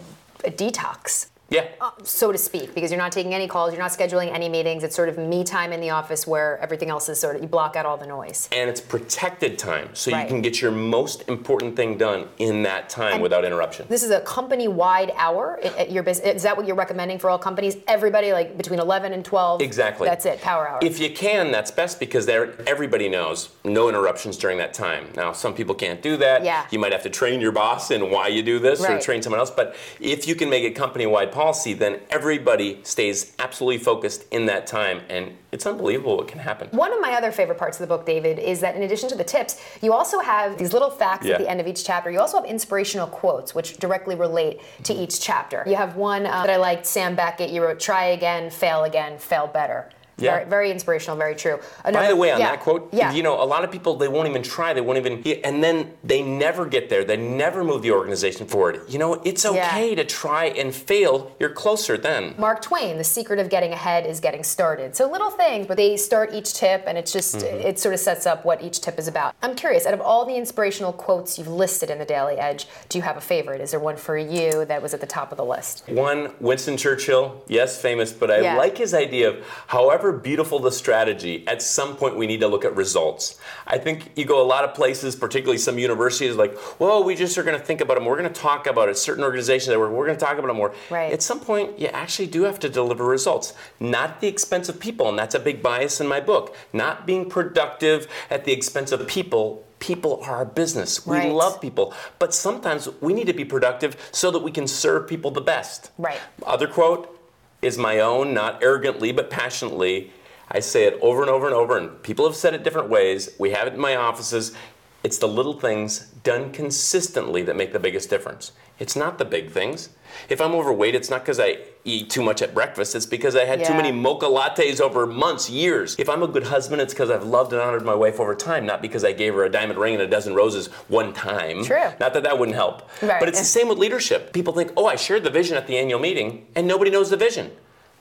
a 0.44 0.50
detox. 0.50 1.26
Yeah. 1.52 1.66
Uh, 1.80 1.90
so 2.02 2.32
to 2.32 2.38
speak, 2.38 2.74
because 2.74 2.90
you're 2.90 2.98
not 2.98 3.12
taking 3.12 3.34
any 3.34 3.46
calls, 3.46 3.72
you're 3.72 3.82
not 3.82 3.90
scheduling 3.90 4.32
any 4.32 4.48
meetings. 4.48 4.82
It's 4.84 4.96
sort 4.96 5.08
of 5.10 5.18
me 5.18 5.44
time 5.44 5.72
in 5.72 5.80
the 5.80 5.90
office 5.90 6.26
where 6.26 6.58
everything 6.60 6.88
else 6.88 7.08
is 7.10 7.20
sort 7.20 7.36
of 7.36 7.42
you 7.42 7.48
block 7.48 7.76
out 7.76 7.84
all 7.84 7.96
the 7.98 8.06
noise. 8.06 8.48
and 8.52 8.70
it's 8.70 8.80
protected 8.80 9.58
time 9.58 9.90
so 9.94 10.10
Right. 10.10 10.22
you 10.22 10.28
can 10.28 10.40
get 10.40 10.60
your 10.62 10.70
most 10.70 11.28
important 11.28 11.76
thing 11.76 11.98
done 11.98 12.28
in 12.38 12.62
that 12.62 12.88
time 12.88 13.14
And 13.14 13.22
without 13.22 13.44
interruption 13.44 13.86
This 13.88 14.02
is 14.02 14.10
a 14.10 14.20
company-wide 14.20 15.12
hour 15.16 15.60
at 15.78 15.90
your 15.90 16.02
business. 16.02 16.36
Is 16.36 16.42
that 16.42 16.56
what 16.56 16.66
you're 16.66 16.76
recommending 16.76 17.18
for 17.18 17.28
all 17.28 17.38
companies? 17.38 17.76
Everybody 17.86 18.32
like 18.32 18.56
between 18.56 18.80
11 18.80 19.12
and 19.12 19.24
12. 19.24 19.60
exactly 19.60 20.08
That's 20.08 20.24
it. 20.26 20.40
Power 20.40 20.66
hour. 20.68 20.78
if 20.82 20.98
you 20.98 21.10
can 21.10 21.50
that's 21.52 21.70
best 21.70 22.00
because 22.00 22.24
there 22.26 22.54
everybody 22.66 23.08
knows 23.08 23.50
no 23.64 23.88
interruptions 23.88 24.36
during 24.38 24.56
that 24.58 24.72
time 24.72 25.04
now 25.16 25.32
some 25.32 25.52
people 25.54 25.74
can't 25.74 26.00
do 26.00 26.16
that 26.16 26.44
Yeah. 26.44 26.64
you 26.70 26.78
might 26.78 26.92
have 26.92 27.02
to 27.02 27.10
train 27.10 27.40
your 27.40 27.52
boss 27.52 27.90
in 27.90 28.10
why 28.10 28.28
you 28.28 28.42
do 28.42 28.58
this 28.58 28.80
or 28.82 28.98
train 29.00 29.20
someone 29.22 29.40
else 29.40 29.50
but 29.50 29.74
if 30.00 30.26
you 30.26 30.34
can 30.34 30.48
make 30.48 30.64
it 30.64 30.70
company-wide 30.74 31.30
policy 31.42 31.72
then 31.74 31.98
everybody 32.10 32.78
stays 32.84 33.34
absolutely 33.40 33.76
focused 33.82 34.24
in 34.30 34.46
that 34.46 34.64
time 34.64 35.00
and 35.08 35.36
it's 35.50 35.66
unbelievable 35.66 36.16
what 36.16 36.28
can 36.28 36.38
happen 36.38 36.68
One 36.70 36.92
of 36.92 37.00
my 37.00 37.12
other 37.14 37.32
favorite 37.32 37.58
parts 37.58 37.80
of 37.80 37.82
the 37.88 37.92
book, 37.94 38.06
David, 38.06 38.38
is 38.38 38.60
that 38.60 38.76
in 38.76 38.82
addition 38.84 39.08
to 39.08 39.16
the 39.16 39.24
tips, 39.24 39.60
you 39.82 39.92
also 39.92 40.20
have 40.20 40.56
these 40.56 40.72
little 40.72 40.88
facts 41.02 41.26
Yeah. 41.26 41.34
at 41.34 41.40
the 41.40 41.50
end 41.50 41.60
of 41.60 41.66
each 41.66 41.84
chapter. 41.84 42.10
You 42.12 42.20
also 42.20 42.36
have 42.40 42.46
inspirational 42.56 43.08
quotes, 43.08 43.54
which 43.56 43.76
directly 43.78 44.14
relate 44.14 44.60
to 44.84 44.92
each 44.94 45.20
chapter. 45.20 45.64
You 45.66 45.74
have 45.84 45.96
one 45.96 46.26
uh, 46.26 46.30
that 46.44 46.50
I 46.50 46.56
liked, 46.68 46.86
Sam 46.86 47.16
Beckett. 47.16 47.50
You 47.50 47.60
wrote, 47.64 47.80
"Try 47.80 48.04
again, 48.18 48.48
fail 48.50 48.84
again, 48.84 49.18
fail 49.18 49.46
better." 49.60 49.90
Yeah. 50.18 50.32
Very, 50.36 50.44
very 50.48 50.70
inspirational, 50.70 51.16
very 51.16 51.34
true. 51.34 51.58
By 51.84 52.06
the 52.08 52.16
way, 52.16 52.30
on 52.32 52.38
yeah, 52.40 52.50
that 52.50 52.60
quote, 52.60 52.88
yeah. 52.92 53.12
you 53.12 53.22
know, 53.22 53.42
a 53.42 53.44
lot 53.44 53.64
of 53.64 53.72
people 53.72 53.96
they 53.96 54.08
won't 54.08 54.28
even 54.28 54.42
try, 54.42 54.72
they 54.72 54.80
won't 54.80 54.98
even, 54.98 55.22
and 55.42 55.62
then 55.64 55.92
they 56.04 56.22
never 56.22 56.66
get 56.66 56.88
there. 56.90 57.04
They 57.04 57.16
never 57.16 57.64
move 57.64 57.82
the 57.82 57.90
organization 57.92 58.46
forward. 58.46 58.82
You 58.88 58.98
know, 58.98 59.14
it's 59.24 59.44
okay 59.46 59.94
to 59.94 60.04
try 60.04 60.46
and 60.46 60.74
fail. 60.74 61.34
You're 61.40 61.50
closer 61.50 61.96
then. 61.96 62.34
Mark 62.38 62.62
Twain, 62.62 62.98
the 62.98 63.04
secret 63.04 63.38
of 63.38 63.48
getting 63.48 63.72
ahead 63.72 64.06
is 64.06 64.20
getting 64.20 64.44
started. 64.44 64.94
So 64.94 65.10
little 65.10 65.30
things, 65.30 65.66
but 65.66 65.76
they 65.76 65.96
start 65.96 66.32
each 66.34 66.54
tip 66.54 66.84
and 66.86 66.96
it's 66.98 67.12
just, 67.12 67.32
Mm-hmm. 67.32 67.66
it 67.66 67.78
sort 67.78 67.94
of 67.94 68.00
sets 68.00 68.26
up 68.26 68.44
what 68.44 68.62
each 68.62 68.80
tip 68.80 68.98
is 68.98 69.08
about. 69.08 69.34
I'm 69.42 69.54
curious, 69.54 69.86
out 69.86 69.94
of 69.94 70.00
all 70.00 70.24
the 70.24 70.36
inspirational 70.36 70.92
quotes 70.92 71.38
you've 71.38 71.48
listed 71.48 71.88
in 71.90 71.98
the 71.98 72.04
Daily 72.04 72.34
Edge, 72.36 72.66
do 72.88 72.98
you 72.98 73.02
have 73.02 73.16
a 73.16 73.20
favorite? 73.20 73.60
Is 73.60 73.70
there 73.70 73.80
one 73.80 73.96
for 73.96 74.16
you 74.18 74.64
that 74.66 74.82
was 74.82 74.92
at 74.92 75.00
the 75.00 75.06
top 75.06 75.32
of 75.32 75.38
the 75.38 75.44
list? 75.44 75.84
One, 75.88 76.32
Winston 76.40 76.76
Churchill, 76.76 77.42
yes, 77.48 77.80
famous, 77.80 78.12
but 78.12 78.30
I 78.30 78.40
Yeah. 78.40 78.56
like 78.56 78.76
his 78.76 78.92
idea 78.92 79.30
of 79.30 79.46
however 79.68 80.01
beautiful 80.10 80.58
the 80.58 80.72
strategy, 80.72 81.46
at 81.46 81.62
some 81.62 81.94
point 81.96 82.16
we 82.16 82.26
need 82.26 82.40
to 82.40 82.48
look 82.48 82.64
at 82.64 82.74
results. 82.74 83.38
I 83.66 83.78
think 83.78 84.10
you 84.16 84.24
go 84.24 84.42
a 84.42 84.48
lot 84.48 84.64
of 84.64 84.74
places, 84.74 85.14
particularly 85.14 85.58
some 85.58 85.78
universities, 85.78 86.34
like, 86.34 86.56
well, 86.80 87.04
we 87.04 87.14
just 87.14 87.38
are 87.38 87.44
going 87.44 87.56
to 87.58 87.64
think 87.64 87.80
about 87.80 87.94
them. 87.94 88.06
We're 88.06 88.18
going 88.18 88.32
to 88.32 88.40
talk 88.40 88.66
about 88.66 88.88
it. 88.88 88.98
Certain 88.98 89.22
organizations 89.22 89.68
that 89.68 89.78
we're, 89.78 89.90
we're 89.90 90.06
going 90.06 90.18
to 90.18 90.24
talk 90.24 90.38
about 90.38 90.50
it 90.50 90.54
more. 90.54 90.74
Right. 90.90 91.12
At 91.12 91.22
some 91.22 91.38
point, 91.38 91.78
you 91.78 91.86
actually 91.88 92.26
do 92.26 92.42
have 92.42 92.58
to 92.60 92.68
deliver 92.68 93.04
results, 93.04 93.52
not 93.78 94.10
at 94.10 94.20
the 94.20 94.28
expense 94.28 94.68
of 94.68 94.80
people, 94.80 95.08
and 95.08 95.18
that's 95.18 95.34
a 95.34 95.40
big 95.40 95.62
bias 95.62 96.00
in 96.00 96.08
my 96.08 96.20
book. 96.20 96.56
Not 96.72 97.06
being 97.06 97.28
productive 97.28 98.08
at 98.30 98.44
the 98.44 98.52
expense 98.52 98.90
of 98.90 99.06
people. 99.06 99.64
People 99.78 100.22
are 100.24 100.36
our 100.36 100.44
business. 100.44 101.04
We 101.06 101.16
Right. 101.16 101.32
love 101.32 101.60
people, 101.60 101.92
but 102.20 102.32
sometimes 102.32 102.88
we 103.00 103.12
need 103.12 103.26
to 103.26 103.32
be 103.32 103.44
productive 103.44 103.96
so 104.12 104.30
that 104.30 104.38
we 104.38 104.52
can 104.52 104.68
serve 104.68 105.08
people 105.08 105.32
the 105.32 105.40
best. 105.40 105.90
Right. 105.98 106.20
Other 106.46 106.68
quote 106.68 107.18
is 107.62 107.78
my 107.78 108.00
own, 108.00 108.34
not 108.34 108.62
arrogantly 108.62 109.12
but 109.12 109.30
passionately. 109.30 110.12
I 110.50 110.60
say 110.60 110.84
it 110.84 110.98
over 111.00 111.22
and 111.22 111.30
over 111.30 111.46
and 111.46 111.54
over, 111.54 111.78
and 111.78 112.02
people 112.02 112.26
have 112.26 112.36
said 112.36 112.52
it 112.52 112.64
different 112.64 112.90
ways. 112.90 113.30
We 113.38 113.52
have 113.52 113.66
it 113.68 113.74
in 113.74 113.80
my 113.80 113.96
offices. 113.96 114.54
It's 115.02 115.18
the 115.18 115.28
little 115.28 115.58
things 115.58 116.00
done 116.22 116.52
consistently 116.52 117.42
that 117.42 117.56
make 117.56 117.72
the 117.72 117.80
biggest 117.80 118.10
difference. 118.10 118.52
It's 118.78 118.96
not 118.96 119.18
the 119.18 119.24
big 119.24 119.50
things. 119.50 119.90
If 120.28 120.40
I'm 120.40 120.54
overweight, 120.54 120.94
it's 120.94 121.08
not 121.08 121.22
because 121.22 121.40
I 121.40 121.58
eat 121.84 122.10
too 122.10 122.22
much 122.22 122.42
at 122.42 122.54
breakfast. 122.54 122.94
It's 122.94 123.06
because 123.06 123.34
I 123.34 123.44
had 123.44 123.64
too 123.64 123.74
many 123.74 123.90
mocha 123.90 124.26
lattes 124.26 124.80
over 124.80 125.06
months, 125.06 125.50
years. 125.50 125.96
If 125.98 126.08
I'm 126.08 126.22
a 126.22 126.28
good 126.28 126.44
husband, 126.44 126.80
it's 126.80 126.92
because 126.94 127.10
I've 127.10 127.24
loved 127.24 127.52
and 127.52 127.60
honored 127.60 127.84
my 127.84 127.94
wife 127.94 128.20
over 128.20 128.34
time, 128.34 128.64
not 128.66 128.82
because 128.82 129.04
I 129.04 129.12
gave 129.12 129.34
her 129.34 129.44
a 129.44 129.50
diamond 129.50 129.78
ring 129.78 129.94
and 129.94 130.02
a 130.02 130.06
dozen 130.06 130.34
roses 130.34 130.68
one 130.88 131.12
time. 131.12 131.64
True. 131.64 131.90
Not 131.98 132.14
that 132.14 132.22
that 132.22 132.38
wouldn't 132.38 132.56
help. 132.56 132.88
Right. 133.02 133.18
But 133.18 133.28
it's 133.28 133.40
the 133.40 133.44
same 133.44 133.68
with 133.68 133.78
leadership. 133.78 134.32
People 134.32 134.52
think, 134.52 134.72
oh, 134.76 134.86
I 134.86 134.96
shared 134.96 135.24
the 135.24 135.30
vision 135.30 135.56
at 135.56 135.66
the 135.66 135.76
annual 135.76 135.98
meeting, 135.98 136.46
and 136.54 136.66
nobody 136.66 136.90
knows 136.90 137.10
the 137.10 137.16
vision. 137.16 137.50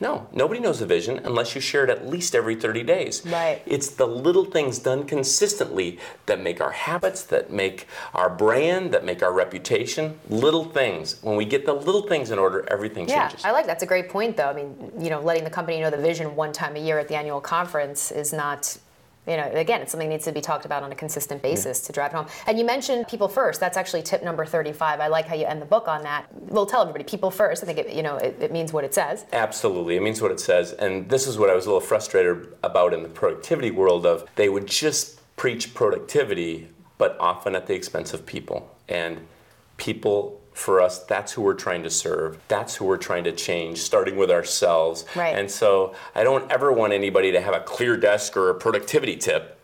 No, 0.02 0.28
nobody 0.34 0.60
knows 0.60 0.80
the 0.80 0.88
vision 0.88 1.20
unless 1.24 1.54
you 1.54 1.62
share 1.62 1.84
it 1.84 1.90
at 1.92 2.08
least 2.08 2.34
every 2.34 2.56
30 2.56 2.82
days. 2.84 3.24
Right. 3.26 3.62
It's 3.68 3.92
the 3.92 4.08
little 4.08 4.46
things 4.46 4.80
done 4.80 5.06
consistently 5.06 6.00
that 6.26 6.42
make 6.42 6.60
our 6.60 6.72
habits, 6.72 7.22
that 7.26 7.52
make 7.52 7.88
our 8.16 8.30
brand, 8.30 8.92
that 8.94 9.06
make 9.06 9.22
our 9.22 9.32
reputation. 9.32 10.20
Little 10.28 10.66
things. 10.66 11.22
When 11.22 11.36
we 11.36 11.46
get 11.46 11.68
the 11.68 11.74
little 11.74 12.08
things 12.08 12.32
in 12.32 12.40
order, 12.40 12.66
everything 12.68 13.08
Yeah, 13.08 13.28
changes. 13.28 13.46
I 13.46 13.52
like 13.52 13.68
that's 13.68 13.84
a 13.84 13.88
great 13.88 14.10
point 14.10 14.38
though. 14.38 14.50
I 14.50 14.54
mean, 14.54 14.92
you 15.00 15.12
know, 15.12 15.22
letting 15.22 15.44
the 15.44 15.52
company 15.52 15.80
know 15.80 15.92
the 15.92 15.98
vision 15.98 16.36
one 16.36 16.52
time 16.52 16.76
a 16.76 16.80
year 16.80 16.98
at 16.98 17.08
the 17.08 17.16
annual 17.16 17.40
conference 17.40 18.12
is 18.12 18.34
not 18.34 18.76
You 19.28 19.38
know, 19.38 19.52
again, 19.52 19.82
it's 19.82 19.92
something 19.92 20.10
that 20.10 20.16
needs 20.16 20.26
to 20.26 20.32
be 20.32 20.42
talked 20.42 20.66
about 20.66 20.82
on 20.82 20.92
a 20.92 20.96
consistent 20.96 21.44
basis 21.44 21.82
yeah. 21.82 21.88
to 21.88 21.94
drive 21.94 22.12
it 22.12 22.18
home. 22.18 22.28
And 22.48 22.58
you 22.58 22.66
mentioned 22.66 23.08
people 23.08 23.28
first. 23.28 23.60
That's 23.60 23.78
actually 23.78 24.02
tip 24.02 24.24
number 24.24 24.46
35. 24.46 25.00
I 25.00 25.08
like 25.08 25.28
how 25.28 25.36
you 25.36 25.46
end 25.46 25.62
the 25.62 25.68
book 25.68 25.88
on 25.88 26.02
that. 26.04 26.26
We'll 26.34 26.66
tell 26.66 26.82
everybody 26.82 27.04
people 27.04 27.30
first. 27.30 27.62
I 27.62 27.68
think 27.68 27.78
it, 27.78 27.94
you 27.94 28.02
know 28.02 28.18
it, 28.18 28.38
it 28.42 28.52
means 28.52 28.74
what 28.74 28.84
it 28.84 28.96
says. 28.96 29.26
Absolutely, 29.32 29.96
it 29.96 30.02
means 30.02 30.22
what 30.22 30.32
it 30.32 30.40
says. 30.40 30.72
And 30.74 31.08
this 31.08 31.28
is 31.28 31.38
what 31.38 31.52
I 31.52 31.54
was 31.54 31.66
a 31.66 31.70
little 31.70 31.82
frustrated 31.82 32.48
about 32.64 32.94
in 32.94 33.04
the 33.04 33.10
productivity 33.10 33.70
world. 33.70 34.08
Of 34.08 34.28
they 34.36 34.50
would 34.50 34.66
just 34.66 35.22
preach 35.36 35.76
productivity, 35.76 36.70
but 36.98 37.16
often 37.20 37.56
at 37.56 37.68
the 37.68 37.76
expense 37.76 38.16
of 38.16 38.26
people. 38.26 38.76
And 38.90 39.28
people 39.78 40.41
for 40.54 40.82
us, 40.82 41.00
that's 41.00 41.32
who 41.34 41.42
we're 41.42 41.54
trying 41.54 41.84
to 41.84 41.90
serve. 41.90 42.38
That's 42.48 42.76
who 42.76 42.86
we're 42.86 42.98
trying 42.98 43.24
to 43.24 43.32
change, 43.32 43.80
starting 43.80 44.18
with 44.18 44.30
ourselves. 44.30 45.06
Right. 45.16 45.36
And 45.36 45.50
so 45.50 45.96
I 46.14 46.24
don't 46.24 46.52
ever 46.52 46.72
want 46.72 46.94
anybody 46.94 47.32
to 47.32 47.42
have 47.42 47.54
a 47.54 47.62
clear 47.62 47.98
desk 47.98 48.36
or 48.36 48.50
a 48.50 48.56
productivity 48.56 49.16
tip 49.16 49.58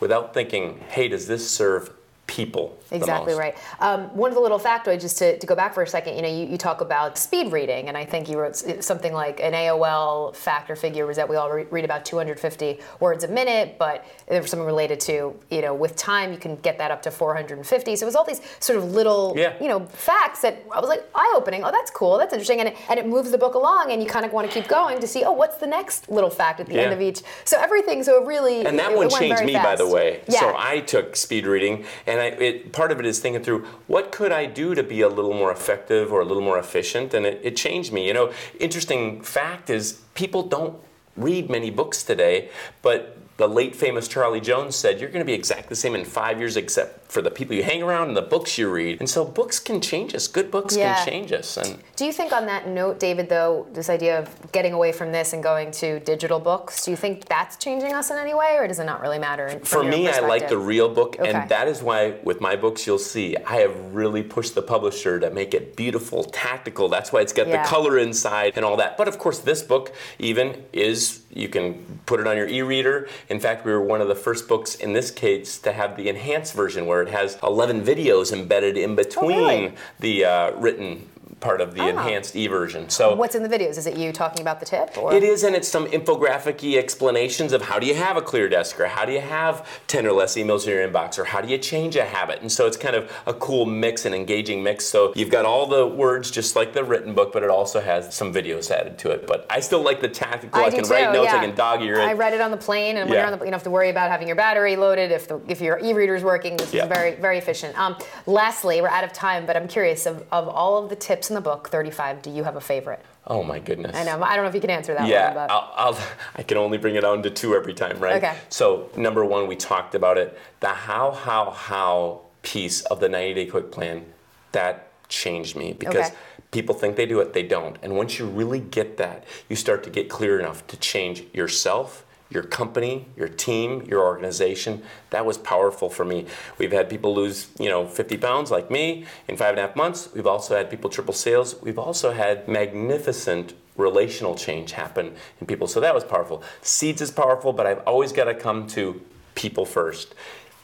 without 0.00 0.32
thinking, 0.32 0.80
hey, 0.88 1.08
does 1.08 1.26
this 1.26 1.50
serve 1.50 1.90
people. 2.30 2.78
Exactly 2.92 3.34
right. 3.34 3.56
Um, 3.80 4.04
one 4.16 4.30
of 4.30 4.36
the 4.36 4.40
little 4.40 4.58
factoids, 4.58 5.00
just 5.00 5.18
to, 5.18 5.36
to, 5.38 5.46
go 5.46 5.56
back 5.56 5.74
for 5.74 5.82
a 5.82 5.86
second, 5.86 6.14
you 6.14 6.22
know, 6.22 6.28
you, 6.28 6.46
you, 6.46 6.58
talk 6.58 6.80
about 6.80 7.18
speed 7.18 7.52
reading, 7.52 7.88
and 7.88 7.96
I 7.96 8.04
think 8.04 8.28
you 8.28 8.38
wrote 8.38 8.56
something 8.56 9.12
like 9.12 9.40
an 9.40 9.52
AOL 9.52 10.34
factor 10.36 10.76
figure 10.76 11.06
was 11.06 11.16
that 11.16 11.28
we 11.28 11.34
all 11.34 11.50
re- 11.50 11.66
read 11.70 11.84
about 11.84 12.04
250 12.04 12.78
words 13.00 13.24
a 13.24 13.28
minute, 13.28 13.76
but 13.78 14.04
there 14.28 14.40
was 14.40 14.50
something 14.50 14.66
related 14.66 15.00
to, 15.00 15.34
you 15.50 15.60
know, 15.60 15.74
with 15.74 15.96
time 15.96 16.32
you 16.32 16.38
can 16.38 16.56
get 16.56 16.78
that 16.78 16.90
up 16.90 17.02
to 17.02 17.10
450. 17.10 17.96
So 17.96 18.04
it 18.04 18.06
was 18.06 18.14
all 18.14 18.24
these 18.24 18.40
sort 18.60 18.78
of 18.78 18.92
little, 18.92 19.34
yeah. 19.36 19.54
you 19.60 19.68
know, 19.68 19.86
facts 19.86 20.42
that 20.42 20.64
I 20.72 20.78
was 20.78 20.88
like 20.88 21.04
eye-opening. 21.14 21.64
Oh, 21.64 21.72
that's 21.72 21.90
cool. 21.90 22.16
That's 22.16 22.32
interesting, 22.32 22.60
and 22.60 22.68
it, 22.68 22.76
and 22.88 22.98
it 22.98 23.06
moves 23.06 23.30
the 23.30 23.38
book 23.38 23.54
along, 23.54 23.90
and 23.90 24.00
you 24.00 24.08
kind 24.08 24.24
of 24.24 24.32
want 24.32 24.48
to 24.48 24.54
keep 24.54 24.68
going 24.68 25.00
to 25.00 25.06
see, 25.06 25.24
oh, 25.24 25.32
what's 25.32 25.56
the 25.56 25.66
next 25.66 26.08
little 26.08 26.30
fact 26.30 26.60
at 26.60 26.66
the 26.66 26.74
yeah. 26.74 26.82
end 26.82 26.92
of 26.92 27.00
each. 27.00 27.22
So 27.44 27.58
everything. 27.58 28.02
So 28.02 28.22
it 28.22 28.26
really, 28.26 28.64
and 28.64 28.78
that 28.78 28.92
it, 28.92 28.96
one 28.96 29.06
it 29.06 29.12
changed 29.12 29.44
me, 29.44 29.54
fast. 29.54 29.64
by 29.64 29.76
the 29.76 29.88
way. 29.88 30.20
Yeah. 30.28 30.40
So 30.40 30.54
I 30.56 30.80
took 30.80 31.16
speed 31.16 31.46
reading, 31.46 31.84
and 32.06 32.19
I, 32.20 32.26
it, 32.26 32.72
part 32.72 32.92
of 32.92 33.00
it 33.00 33.06
is 33.06 33.18
thinking 33.18 33.42
through 33.42 33.64
what 33.86 34.12
could 34.12 34.32
I 34.32 34.46
do 34.46 34.74
to 34.74 34.82
be 34.82 35.00
a 35.00 35.08
little 35.08 35.34
more 35.34 35.50
effective 35.50 36.12
or 36.12 36.20
a 36.20 36.24
little 36.24 36.42
more 36.42 36.58
efficient, 36.58 37.14
and 37.14 37.26
it, 37.26 37.40
it 37.42 37.56
changed 37.56 37.92
me. 37.92 38.06
You 38.06 38.14
know, 38.14 38.32
interesting 38.58 39.22
fact 39.22 39.70
is 39.70 40.02
people 40.14 40.42
don't 40.42 40.78
read 41.16 41.50
many 41.50 41.70
books 41.70 42.02
today, 42.02 42.50
but 42.82 43.16
the 43.40 43.48
late 43.48 43.74
famous 43.74 44.06
Charlie 44.06 44.40
Jones 44.40 44.76
said, 44.76 45.00
You're 45.00 45.08
going 45.08 45.24
to 45.24 45.26
be 45.26 45.32
exactly 45.32 45.70
the 45.70 45.76
same 45.76 45.94
in 45.94 46.04
five 46.04 46.38
years, 46.38 46.56
except 46.56 47.10
for 47.10 47.22
the 47.22 47.30
people 47.30 47.56
you 47.56 47.62
hang 47.62 47.82
around 47.82 48.08
and 48.08 48.16
the 48.16 48.22
books 48.22 48.58
you 48.58 48.70
read. 48.70 49.00
And 49.00 49.08
so 49.08 49.24
books 49.24 49.58
can 49.58 49.80
change 49.80 50.14
us. 50.14 50.28
Good 50.28 50.50
books 50.50 50.76
yeah. 50.76 50.94
can 50.94 51.06
change 51.06 51.32
us. 51.32 51.56
And 51.56 51.78
do 51.96 52.04
you 52.04 52.12
think, 52.12 52.32
on 52.32 52.46
that 52.46 52.68
note, 52.68 53.00
David, 53.00 53.30
though, 53.30 53.66
this 53.72 53.88
idea 53.88 54.18
of 54.18 54.52
getting 54.52 54.74
away 54.74 54.92
from 54.92 55.10
this 55.10 55.32
and 55.32 55.42
going 55.42 55.70
to 55.72 56.00
digital 56.00 56.38
books, 56.38 56.84
do 56.84 56.90
you 56.90 56.96
think 56.98 57.24
that's 57.24 57.56
changing 57.56 57.94
us 57.94 58.10
in 58.10 58.18
any 58.18 58.34
way, 58.34 58.56
or 58.58 58.68
does 58.68 58.78
it 58.78 58.84
not 58.84 59.00
really 59.00 59.18
matter? 59.18 59.58
For 59.64 59.82
me, 59.82 60.08
I 60.08 60.20
like 60.20 60.48
the 60.48 60.58
real 60.58 60.88
book, 60.88 61.16
okay. 61.18 61.30
and 61.30 61.48
that 61.48 61.66
is 61.66 61.82
why 61.82 62.16
with 62.22 62.42
my 62.42 62.56
books, 62.56 62.86
you'll 62.86 62.98
see 62.98 63.36
I 63.38 63.56
have 63.56 63.94
really 63.94 64.22
pushed 64.22 64.54
the 64.54 64.62
publisher 64.62 65.18
to 65.18 65.30
make 65.30 65.54
it 65.54 65.76
beautiful, 65.76 66.24
tactical. 66.24 66.88
That's 66.88 67.10
why 67.10 67.22
it's 67.22 67.32
got 67.32 67.48
yeah. 67.48 67.62
the 67.62 67.68
color 67.68 67.98
inside 67.98 68.52
and 68.56 68.66
all 68.66 68.76
that. 68.76 68.98
But 68.98 69.08
of 69.08 69.18
course, 69.18 69.38
this 69.38 69.62
book 69.62 69.94
even 70.18 70.62
is 70.74 71.22
you 71.32 71.48
can 71.48 72.00
put 72.06 72.20
it 72.20 72.26
on 72.26 72.36
your 72.36 72.48
e-reader. 72.48 73.08
In 73.30 73.38
fact, 73.38 73.64
we 73.64 73.70
were 73.70 73.80
one 73.80 74.00
of 74.00 74.08
the 74.08 74.16
first 74.16 74.48
books 74.48 74.74
in 74.74 74.92
this 74.92 75.12
case 75.12 75.56
to 75.58 75.72
have 75.72 75.96
the 75.96 76.08
enhanced 76.08 76.52
version 76.52 76.84
where 76.86 77.00
it 77.00 77.08
has 77.08 77.38
11 77.44 77.82
videos 77.82 78.32
embedded 78.32 78.76
in 78.76 78.96
between 78.96 79.38
oh, 79.38 79.48
really? 79.48 79.74
the 80.00 80.24
uh, 80.24 80.50
written 80.56 81.08
part 81.40 81.60
of 81.60 81.74
the 81.74 81.80
ah. 81.80 81.88
enhanced 81.88 82.36
e-version. 82.36 82.88
So 82.88 83.14
what's 83.14 83.34
in 83.34 83.42
the 83.42 83.48
videos? 83.48 83.78
Is 83.78 83.86
it 83.86 83.96
you 83.96 84.12
talking 84.12 84.42
about 84.42 84.60
the 84.60 84.66
tip? 84.66 84.96
Or? 84.96 85.12
It 85.12 85.22
is, 85.22 85.42
and 85.42 85.56
it's 85.56 85.68
some 85.68 85.86
infographic 85.86 86.60
explanations 86.76 87.52
of 87.52 87.62
how 87.62 87.78
do 87.78 87.86
you 87.86 87.94
have 87.94 88.16
a 88.16 88.22
clear 88.22 88.48
desk, 88.48 88.78
or 88.78 88.86
how 88.86 89.04
do 89.04 89.12
you 89.12 89.20
have 89.20 89.66
10 89.86 90.06
or 90.06 90.12
less 90.12 90.36
emails 90.36 90.64
in 90.64 90.74
your 90.74 90.86
inbox, 90.86 91.18
or 91.18 91.24
how 91.24 91.40
do 91.40 91.48
you 91.48 91.58
change 91.58 91.96
a 91.96 92.04
habit. 92.04 92.40
And 92.42 92.52
so 92.52 92.66
it's 92.66 92.76
kind 92.76 92.94
of 92.94 93.10
a 93.26 93.34
cool 93.34 93.64
mix, 93.64 94.04
an 94.04 94.14
engaging 94.14 94.62
mix. 94.62 94.84
So 94.84 95.12
you've 95.16 95.30
got 95.30 95.44
all 95.44 95.66
the 95.66 95.86
words 95.86 96.30
just 96.30 96.56
like 96.56 96.72
the 96.72 96.84
written 96.84 97.14
book, 97.14 97.32
but 97.32 97.42
it 97.42 97.50
also 97.50 97.80
has 97.80 98.14
some 98.14 98.32
videos 98.32 98.70
added 98.70 98.98
to 98.98 99.10
it. 99.10 99.26
But 99.26 99.46
I 99.48 99.60
still 99.60 99.82
like 99.82 100.00
the 100.00 100.08
tactical. 100.08 100.60
I, 100.60 100.66
I 100.66 100.70
can 100.70 100.84
too, 100.84 100.92
write 100.92 101.12
notes, 101.12 101.30
yeah. 101.32 101.38
I 101.38 101.46
can 101.46 101.54
dog 101.54 101.82
ear 101.82 101.96
it. 101.96 102.04
I 102.04 102.12
read 102.12 102.34
it 102.34 102.40
on 102.40 102.50
the 102.50 102.56
plane, 102.56 102.98
and 102.98 103.08
when 103.08 103.16
yeah. 103.16 103.24
you're 103.24 103.32
on 103.32 103.38
the, 103.38 103.44
you 103.44 103.50
don't 103.50 103.54
have 103.54 103.62
to 103.64 103.70
worry 103.70 103.88
about 103.88 104.10
having 104.10 104.26
your 104.26 104.36
battery 104.36 104.76
loaded. 104.76 105.10
If 105.10 105.28
the 105.28 105.40
if 105.48 105.60
your 105.60 105.78
e-reader 105.78 106.14
is 106.14 106.22
working, 106.22 106.56
this 106.56 106.74
yeah. 106.74 106.82
is 106.82 106.88
very 106.88 107.14
very 107.14 107.38
efficient. 107.38 107.78
Um, 107.78 107.96
lastly, 108.26 108.80
we're 108.80 108.88
out 108.88 109.04
of 109.04 109.12
time, 109.12 109.46
but 109.46 109.56
I'm 109.56 109.68
curious 109.68 110.06
of, 110.06 110.24
of 110.30 110.48
all 110.48 110.82
of 110.82 110.90
the 110.90 110.96
tips 110.96 111.29
in 111.30 111.34
the 111.34 111.40
book, 111.40 111.68
35 111.68 112.22
do 112.22 112.30
you 112.30 112.44
have 112.44 112.56
a 112.56 112.60
favorite? 112.60 113.04
Oh 113.26 113.42
my 113.42 113.58
goodness. 113.58 113.96
I 113.96 114.04
know. 114.04 114.22
I 114.22 114.36
don't 114.36 114.44
know 114.44 114.48
if 114.48 114.54
you 114.54 114.60
can 114.60 114.70
answer 114.70 114.94
that 114.94 115.08
yeah, 115.08 115.28
one. 115.28 115.36
Yeah, 115.36 115.46
I'll, 115.50 115.72
I'll, 115.76 115.98
I 116.36 116.42
can 116.42 116.58
only 116.58 116.78
bring 116.78 116.96
it 116.96 117.02
down 117.02 117.22
to 117.22 117.30
two 117.30 117.54
every 117.54 117.74
time, 117.74 117.98
right? 117.98 118.16
Okay. 118.16 118.36
So 118.48 118.90
number 118.96 119.24
one, 119.24 119.46
we 119.46 119.56
talked 119.56 119.94
about 119.94 120.18
it. 120.18 120.38
The 120.60 120.68
how, 120.68 121.12
how, 121.12 121.50
how 121.50 122.22
piece 122.42 122.82
of 122.82 123.00
the 123.00 123.08
90-day 123.08 123.46
quick 123.46 123.70
plan 123.70 124.06
that 124.52 124.88
changed 125.08 125.56
me 125.56 125.72
because 125.72 126.06
okay. 126.06 126.16
people 126.50 126.74
think 126.74 126.96
they 126.96 127.06
do 127.06 127.20
it, 127.20 127.32
they 127.32 127.42
don't. 127.42 127.76
And 127.82 127.96
once 127.96 128.18
you 128.18 128.26
really 128.26 128.60
get 128.60 128.96
that, 128.96 129.24
you 129.48 129.56
start 129.56 129.82
to 129.84 129.90
get 129.90 130.08
clear 130.08 130.38
enough 130.38 130.66
to 130.68 130.76
change 130.76 131.24
yourself 131.32 132.04
your 132.30 132.44
company, 132.44 133.06
your 133.16 133.28
team, 133.28 133.82
your 133.82 134.02
organization. 134.04 134.82
That 135.10 135.26
was 135.26 135.36
powerful 135.36 135.90
for 135.90 136.04
me. 136.04 136.26
We've 136.58 136.72
had 136.72 136.88
people 136.88 137.14
lose, 137.14 137.48
you 137.58 137.68
know, 137.68 137.86
50 137.86 138.16
pounds 138.18 138.50
like 138.50 138.70
me 138.70 139.04
in 139.28 139.36
five 139.36 139.50
and 139.50 139.58
a 139.58 139.62
half 139.62 139.76
months. 139.76 140.08
We've 140.14 140.26
also 140.26 140.56
had 140.56 140.70
people 140.70 140.90
triple 140.90 141.14
sales. 141.14 141.60
We've 141.60 141.78
also 141.78 142.12
had 142.12 142.46
magnificent 142.48 143.54
relational 143.76 144.34
change 144.34 144.72
happen 144.72 145.14
in 145.40 145.46
people. 145.46 145.66
So 145.66 145.80
that 145.80 145.94
was 145.94 146.04
powerful. 146.04 146.42
Seeds 146.62 147.00
is 147.00 147.10
powerful, 147.10 147.52
but 147.52 147.66
I've 147.66 147.80
always 147.80 148.12
got 148.12 148.24
to 148.24 148.34
come 148.34 148.66
to 148.68 149.00
people 149.34 149.64
first 149.64 150.14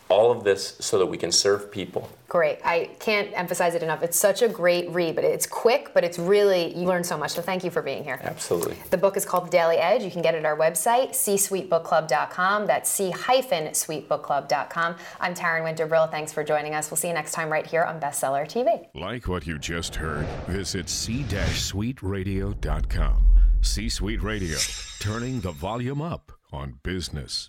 all 0.08 0.30
of 0.30 0.44
this 0.44 0.76
so 0.80 0.98
that 0.98 1.06
we 1.06 1.18
can 1.18 1.32
serve 1.32 1.70
people. 1.70 2.08
Great. 2.28 2.58
I 2.64 2.90
can't 2.98 3.30
emphasize 3.34 3.75
it 3.75 3.82
enough. 3.82 4.02
It's 4.02 4.18
such 4.18 4.40
a 4.42 4.48
great 4.48 4.90
read, 4.90 5.14
but 5.14 5.25
it's 5.25 5.46
quick, 5.46 5.92
but 5.94 6.04
it's 6.04 6.18
really, 6.18 6.76
you 6.76 6.86
learn 6.86 7.04
so 7.04 7.16
much. 7.16 7.30
So 7.32 7.40
thank 7.42 7.64
you 7.64 7.70
for 7.70 7.82
being 7.82 8.04
here. 8.04 8.20
Absolutely. 8.22 8.76
The 8.90 8.98
book 8.98 9.16
is 9.16 9.25
called 9.25 9.46
The 9.46 9.50
Daily 9.50 9.76
Edge. 9.76 10.02
You 10.02 10.10
can 10.10 10.22
get 10.22 10.34
it 10.34 10.38
at 10.38 10.44
our 10.44 10.56
website, 10.56 11.14
c-suitebookclub.com. 11.14 12.66
That's 12.66 12.90
c-suitebookclub.com. 12.90 14.96
I'm 15.20 15.34
Taryn 15.34 15.62
Winter 15.64 15.86
Brill. 15.86 16.08
Thanks 16.08 16.32
for 16.32 16.42
joining 16.44 16.75
us. 16.75 16.90
We'll 16.90 16.98
see 16.98 17.08
you 17.08 17.14
next 17.14 17.32
time 17.32 17.50
right 17.50 17.66
here 17.66 17.84
on 17.84 18.00
Bestseller 18.00 18.46
TV. 18.46 18.86
Like 18.94 19.28
what 19.28 19.46
you 19.46 19.58
just 19.58 19.94
heard? 19.94 20.26
Visit 20.46 20.88
c-suiteradio.com. 20.88 23.22
C-Suite 23.62 24.22
Radio, 24.22 24.58
turning 25.00 25.40
the 25.40 25.52
volume 25.52 26.02
up 26.02 26.32
on 26.52 26.78
business. 26.82 27.48